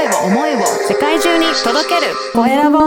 [0.00, 2.78] 声を思いを世界中に届けるコエラボ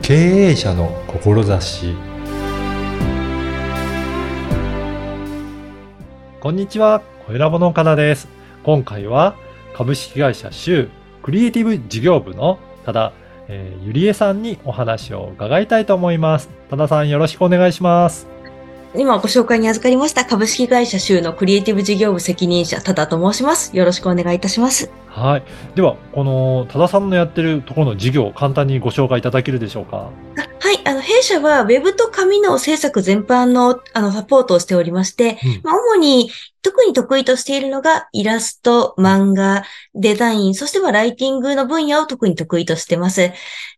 [0.00, 1.94] 経営者の志
[6.40, 8.28] こんにちは、コエラボの岡田です。
[8.62, 9.36] 今回は
[9.74, 10.90] 株式会社シュー
[11.22, 13.12] クリエイティブ事業部の多田、
[13.48, 16.48] えーゆりえさんにお話を伺いたいと思います。
[16.70, 18.39] 多田さんよろしくお願いします。
[18.96, 23.76] 今ご紹介に預かりました株式会社州のクリエイティブ事業部責任者、多田と申します。
[23.76, 24.90] よろしくお願いいたします。
[25.06, 25.42] はい。
[25.76, 30.10] では、この多田さんのやってるところの事業を簡単にご紹介いただけるでしょうか？
[30.36, 36.30] あはい、あの、弊社は Web と紙の制作全般のあのサポートをしておりまして、うんまあ、主に
[36.62, 39.64] 特に得意としているのがイラスト、漫画、
[39.94, 43.32] デザイン、そしてはライティングの分野を特に得意としてます。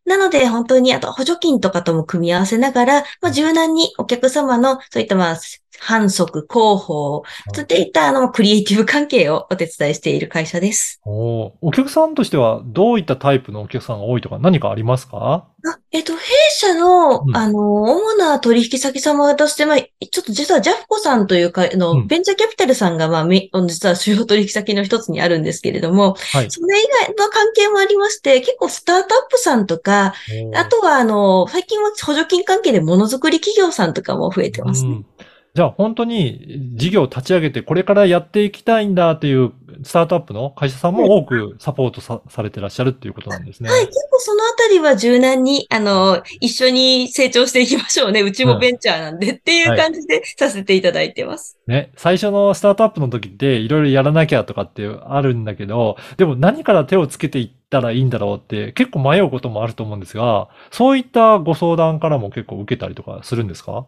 [0.05, 5.37] なので本当にあと補助金とかとも組み合わせながら、まあ、柔軟にお客様のそういったまあ
[5.85, 11.01] 反則、広報、そういったあのクリエイティブ関係をお手伝いしている会社です。
[11.05, 11.51] おー。
[11.61, 15.49] お客さんとしてはどういったタイプのお客さんが多いとか何かありますか？
[15.65, 17.37] あえっと、弊社の、うん。
[17.37, 22.07] あの、主な取引先様として、まあ、ちょっと実はジャフコさんというか、あの、うん。
[22.09, 26.51] ベンチャーキャピタルさんが、まあ、め実は主要取引先の一つにあるんですけれども、はい。
[26.51, 30.15] それ以外の関係もありまして、結構スタートアップさんとか、
[30.55, 34.89] あとは、あの、最近は補助金関係でものづくり企業さんとかも増えてますね。
[34.89, 35.07] うん
[35.55, 39.53] じゃあ本当に事業を立ち上げてこれからやっていきたいんだという
[39.85, 43.69] スタートアップの会社さんも多くサポートさされてらっしゃるっていうことなんですね。
[43.69, 48.23] はい、結構そのあたりは柔軟に、あの、一緒に成長していきましょうね。
[48.23, 51.59] うちもベンチャーなんでっていう感じでさせていただいてます。
[51.67, 63.87] ね、最初のスタートアップの時っていろいろやらなきゃとかってあるんだけど、でも何から手をつけていったらいいんだろうって結構迷うこともあると思うんですが、そういったご相談からも結構受けたりとかするんですか？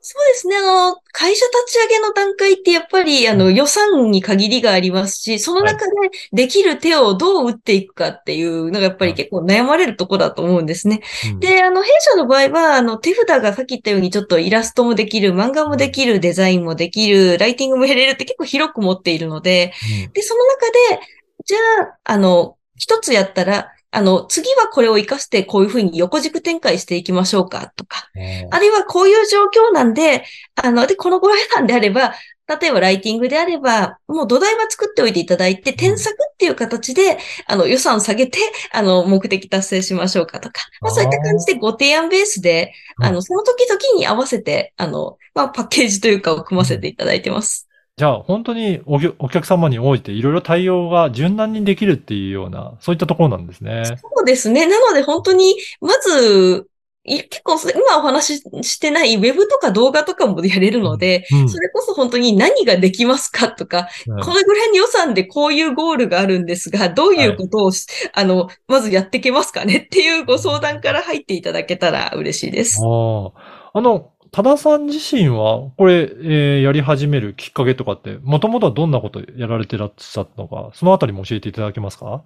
[0.00, 0.56] そうですね。
[0.56, 5.92] あの、会社立ち上げの段階ってやっぱり、あの、予算に限りがありますし、その中で
[6.32, 11.02] できる手をどう打っていくかっていうのがやっぱり結構悩まれるとこだと思うんですね。
[11.32, 19.74] うんで、あの、弊社の場合は、あの、手札がさっき言ったようにちょっとイラストもできる、漫画もできる、デザインもできる、ライティングもやれるって結構広く持っているので、
[20.12, 20.66] で、その中
[20.96, 21.00] で、
[21.44, 30.22] じゃあ、あの、一つやったら、あの、次はこれを活かしてこういうふうに横軸展開していきましょうかとか、うんあるいはこういう状況なんで、
[30.54, 32.12] あの、で、このぐらいなんであれば、
[32.60, 38.38] 例えばライティングであれば、もう土台は作っておいていただいて、添削っていう形で、あの、予算を下げて、
[38.70, 43.06] あの、目的達成しましょうかとか、まあ、そういった感じでご提案ベースで、うん。
[43.06, 47.65] あの、その時々に合わせて、あの、まあ、パッケージというかを組ませていただいてます。
[47.98, 53.84] じゃあ本当にお客お客様に応じていろいろ対応が柔軟にできるっていうような、そういったところなんですね。
[53.86, 54.66] そうですね。
[54.66, 56.68] なので本当に、まず、
[57.04, 72.78] い結構今お話ししてないウェブとか動画とかもやれるので、うんそれこそ本当に何ができますかとか、うんこのぐらいの予算でこういうゴールがあるんですが、どういうことをし、あの、まずやっていけますかねっていうご相談から入っていただけたら嬉しいです。
[72.78, 82.04] あの、多田さん自身は、これ、えーやり始めるきっかけとかって、もともとはどんなことやられてらっしゃったのか、そのあたりも教えていただけますか？
[82.04, 82.22] は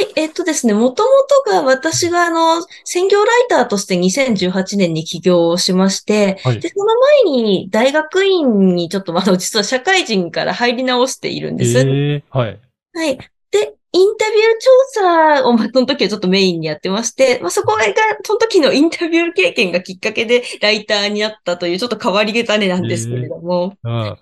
[0.00, 1.08] い、えっとですね、もとも
[1.46, 6.86] とが私があの、専業ライターとして2018年に起業をしまして、はいで、その
[7.26, 11.78] 前に大学院にちょっとあの、実は社会人から入り直しているんです。
[11.78, 12.60] ええはい。
[12.92, 13.18] はい。
[13.52, 17.82] で、インタビュー調査を、まあ、その時はちょっとメインにやってまして、まあ、そこが、
[18.24, 23.92] その時のインタビュー経験がきっかけでライターになったという、ちょっと変わり種なんですけれども、うん。
[23.92, 24.16] まあ、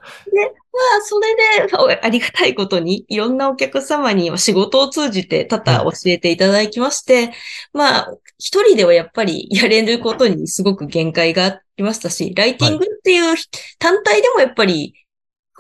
[1.03, 7.32] それで、おありがたいことに、いろんなお客様にまあ仕事を通じて多々教えていただきまして、
[7.72, 13.36] まあ、一人ではやっぱりやれることにすごく限界がありましたし、ライティングっていう
[13.78, 14.94] 単体でもやっぱり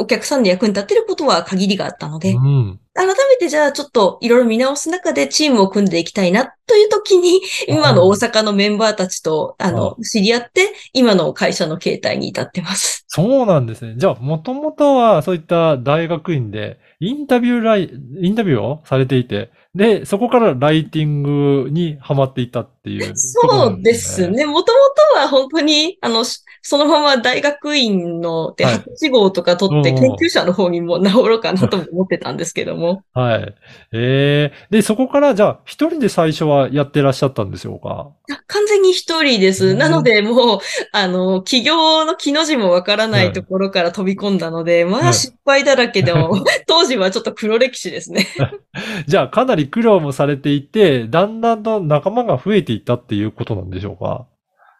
[0.00, 2.80] お客さんの役に立てることは限りがあったので、うん。
[3.00, 13.04] 改めてじゃあちょっといろいろ見直す中でチームを組んでいきたいなという時に、 今の大阪のメンバーたちと、あの、知り合って、今の会社の形態に至ってます。
[13.08, 13.94] そうなんですね。
[13.96, 24.28] じゃあ、もともとはそういった大学院で、インタビューライ、インタビューをされていて、で、そこからライティングにハマっていったっていう、そうです。
[24.28, 24.44] ね。
[24.44, 24.78] もとも
[25.14, 33.02] とは本当に、あの、しそのまま大学院のではい博士号とか取ってうん研究者の方にも治ろうかなとも思ってたんですけども。
[33.12, 33.54] はい。
[33.92, 38.10] ええで、そこから、じゃあ、一人で最初はやってらっしゃったんでしょうか？
[38.32, 39.74] あ完全に一人でうす。
[39.74, 40.58] んなので、もう、
[40.92, 48.26] あの、起業の木の字もわからないところから飛び込んだので、まはいあ失敗だらけでも、 当時はちょっと黒歴史ですね。
[49.08, 54.26] じゃあ、かなり苦労もされていて、だんだんと仲間が増えていったっていうことなんでしょうか？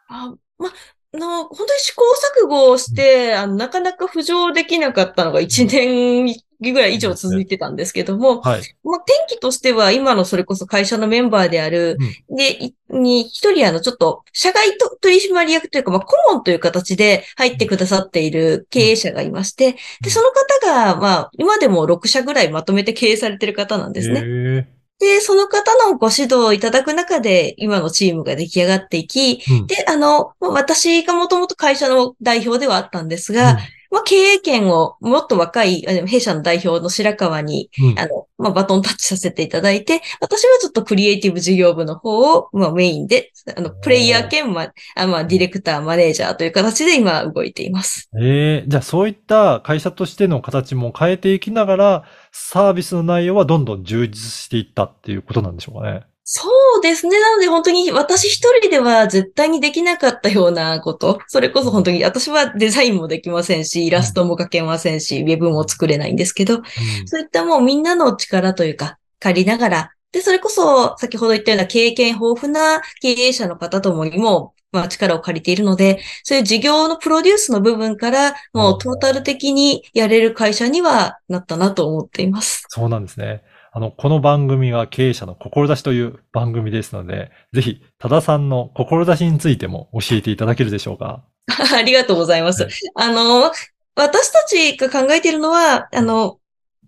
[0.08, 0.72] あまあ、
[1.18, 2.02] の、本当に試行
[2.44, 8.62] 錯誤をして、あの、なかなか浮上できなかったのが1年ぐらい以上続いてたんですけども、はい。
[8.84, 11.96] まあ、転機としては、今のそれこそ会社のメンバーである、
[12.28, 24.68] で、いに、一人あの、ちょっと、社外と取締役というか、まあ、顧問という形で入ってくださっている経営者がいまして、で、その方が、まあ、今でも6社ぐらいまとめて経営されてる方なんですね。
[25.00, 29.66] へで、その方のご指導をいただく中で、今のチームが出来上がっていき、ーうん。
[29.66, 33.58] で、あの、まあ私がもともと会社の代表ではあったんですが、
[33.90, 48.08] まあ、経営権をもっと若い、弊社の代表の白川に、うんうんあの、まあ、バトンタッチさせていただいて、私はちょっとクリエイティブ事業部の方を、まあ、メインで、あの、プレイヤー兼、まあ、あまあ、ディレクター、マネージャーという形で今動いています。
[48.18, 56.04] ええじゃあそういった会社としての形も変えていきながら、サービスの内容はどんどん充実していったっていうことなんでしょうかね。
[56.32, 56.48] そ
[56.78, 57.20] うですね。
[57.20, 61.18] なので本当に私一人では絶対にできなかったようなこと。
[61.26, 66.62] それこそ本当に私はデザインもできませんし、イラストも描けませんし、ウェブも作れないんですけど、
[67.06, 82.66] そういったもうみんなの力というか、借りながら、で、それこそ先ほど言ったような経験豊富な経営者の方ともにも、まあ力を借りているので、そういう事業のプロデュースの部分から、もうトータル的にやれる会社にはなったなと思っています。
[82.68, 83.42] そうなんですね。
[83.72, 91.22] あの、この番組は経営者の志という番組ですので、ぜひ、多田さんの志についても教えていただけるでしょうか？
[91.74, 92.64] ありがとうございます。
[92.64, 93.52] はいあの、
[93.94, 96.38] 私たちが考えているのは、あの、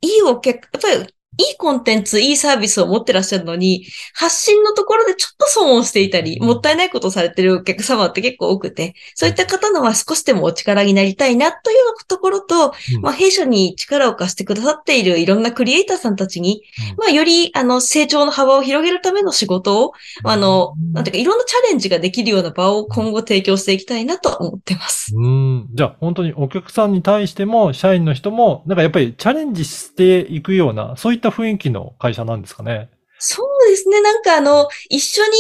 [0.01, 11.77] いいお客、やっぱりいいコンテンツ、いいサービスを持ってらっしゃるのに、発信のところでちょっと損をしていたり、もったいないことをされてるお客様って結構多くて、そういった方のは少しでもお力になりたいなという
[12.07, 16.63] ところと、うんまあ、弊社に力を貸してくださっているいろんなクリエイターさんたちに、
[16.93, 19.93] うんまあ、より、あの、成長の幅を広げるための仕事を、
[20.25, 25.15] あの、なんていうか、いろんなチャレンジができるような場を今後提供していきたいなと思ってます。
[25.17, 25.69] うん。
[25.73, 32.91] じゃあ本当にお客さんに対しても、社員の人も、なんかやっぱりチャレンジしていくような、そういった雰囲気の会社なんですかね。
[33.19, 34.01] そうですね。
[34.01, 35.31] なんかあの、一緒に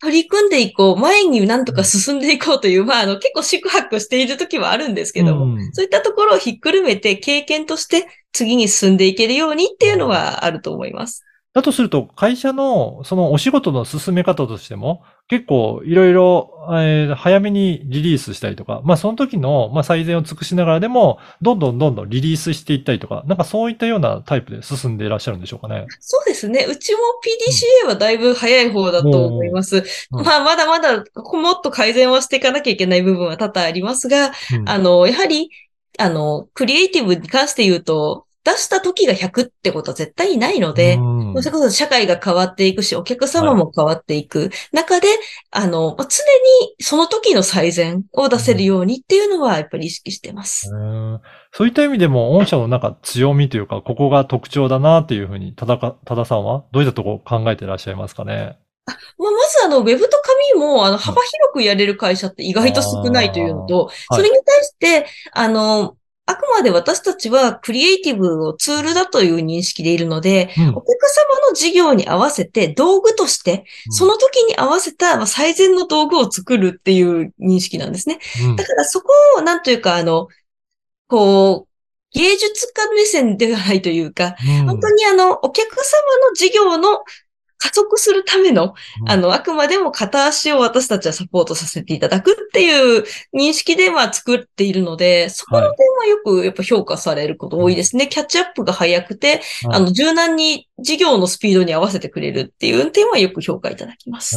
[0.00, 11.24] 取り組んでいこう、前になんとか進んでいこうという、まああの、結構宿泊している時はあるんですけども、うんそういったところをひっくるめて経験として次に進んでいけるようにっていうのはあると思います。
[11.54, 25.86] だとすると、会社のそのお仕事の進め方としても、結構いろいろ、えー早めにリリースしたりとか、まあその時の、まあ最善を尽くしながらでも、どんどんどんどんリリースしていったりとか、なんかそういったようなタイプで進んでいらっしゃるんでしょうかね。
[26.00, 26.66] そうですね。
[26.68, 26.98] うちも
[27.84, 29.76] PDCA はだいぶ早い方だと思います。
[30.10, 35.50] うんまあまだまだもっと改善はしていかなきゃいけない部分は多々ありますが、うんあの、やはり、
[35.98, 41.42] あの、クリエイティブに関して言うと、出した時が100ってことは絶対にないので、うん。
[41.42, 44.50] それこそ社会が変わっていくし、お客様も変わっていく。
[44.72, 45.08] 中で、
[45.50, 46.22] あの、まあ常
[46.66, 50.70] にその時の最善を出せるようにっていうのはやっぱり意識してます。
[50.70, 51.20] うん
[51.56, 58.58] そういった意味でも、御社のなんか強みというか、ここが特徴だなっていうふうに、ただか、たださんはどういったところを考えていらっしゃいますかね？
[58.86, 58.92] ま
[59.28, 60.20] あ、まずあの、ウェブと
[60.52, 70.68] 紙も、あの、幅広くやれる会社って意外と少ないというのと、それに対して、あの、あくまで私たちはクリエイティブをツールだという認識でいるので、うん。
[70.70, 78.20] お客様の事業に合わせて道具として、その時に合わせたまあ最善の道具を作るっていう認識なんですね。
[78.42, 78.56] うん。
[78.56, 80.28] だからそこを、なんというか、あの、
[81.08, 84.66] こう、芸術家目線ではないというか、うん。
[84.66, 87.00] 本当にあの、お客様の事業の
[87.64, 89.10] 加速するための、うん。
[89.10, 93.04] あの、あくまでも片足を私たちはサポートさせていただくっていう
[93.34, 98.06] 認識で、まあ、作っているので、そこの点はよくやっぱ評価されること多いですね。
[98.06, 99.40] キャッチアップが早くて、はい
[99.76, 104.36] あの、柔軟に事業のスピードに合わせてくれるっていう点はよく評価いただきます。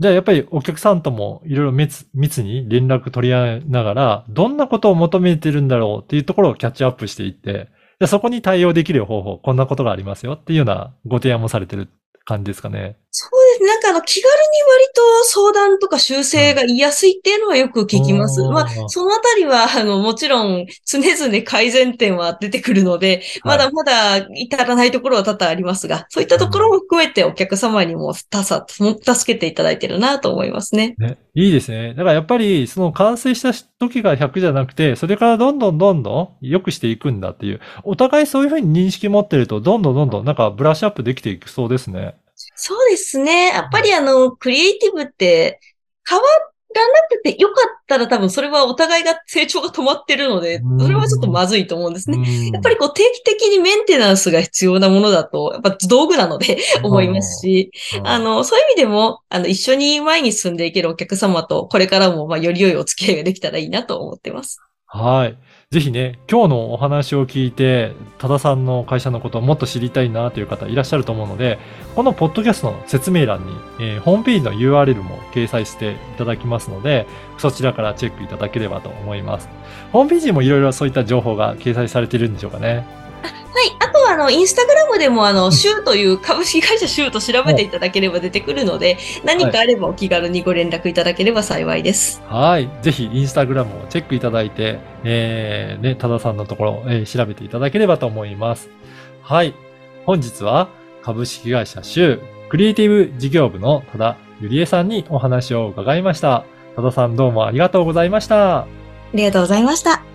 [0.00, 7.68] じゃあやっぱりお客さんともいろいろ密密に連絡取り合いながら、どんなことを求めてるんだろうっていうところをキャッチアップしていって、
[8.00, 11.88] でそこに対応できる方法、こんなことがありますよっていうようなご提案もされてる
[12.32, 12.96] 感じですかね。
[13.10, 13.66] そうですね。
[13.68, 14.38] なんかあの、気軽に
[14.70, 18.40] 割と相談とか修正が言いやすいっていうのはよく聞きます。
[18.40, 30.94] うんまあ、そのあたりは、あの、もちろん常々改善点は出てくるので、まだまだ至らないところは多々ありますが、そういったところも含めてお客様にもたさ、助けていただいてるなと思いますね。
[30.96, 31.90] ね、いいですね。
[31.90, 42.14] だからやっぱり、その完成した時が100じゃなくて、それからどんどんどんどん良くしていくんだっていう、お互いそういうふうに認識持ってると、どんどんどんどんなんかブラッシュアップできていくそうですね。
[42.34, 43.48] そうですね。
[43.48, 45.60] やっぱりあの、クリエイティブって
[46.08, 46.24] 変わ
[47.16, 52.50] くてよかったら多分それはお互いが成長が止まってるので、それはちょっとまずいと思うんですね。
[52.52, 57.70] やっぱりこう定期的にメンテナンスが必要なものだと、やっぱ道具なので 思いますし、
[58.04, 64.58] あの、そういう意味でも、あの、一緒に前に進んでいけるお客様と、これからも、まあ、より良いお付き合いができたらいいなと思ってます。
[64.86, 65.38] はい。
[65.72, 71.58] ぜひね、今日のお話を聞いて、多田さんの会社のことをもっと知りたいなという方いらっしゃると思うので、
[71.96, 77.06] このポッドキャストの説明欄に、えー、ホームページの URL も掲載していただきますので、
[77.38, 79.48] そちらからチェックいただければと思います。
[79.92, 82.84] ホームページもいろいろそういった情報が掲載されているんでしょうかね。
[83.22, 83.76] はい。
[83.78, 92.22] あとは、あの、インスタグラムでも、あの、シューという株式会社シューと調べていただければ出てくるので、何かあればお気軽にご連絡いただければ幸いです。
[92.26, 92.68] はい。
[92.82, 98.70] ぜひ、インスタグラムをチェックいただいて、えー、ね、多田さんのところ、えー、調べていただければと思います。
[99.22, 99.54] はい。
[100.06, 100.68] 本日は、
[101.02, 106.44] 株式会社シュー、クリエイティブ事業部の多田ゆりえさんにお話を伺いました。
[106.76, 108.58] 多田さんどうもありがとうございました。
[108.60, 108.66] あ
[109.14, 110.11] りがとうございました。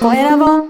[0.00, 0.67] Dorénavant,